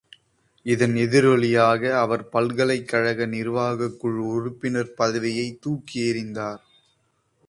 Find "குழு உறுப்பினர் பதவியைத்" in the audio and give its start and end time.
3.99-5.59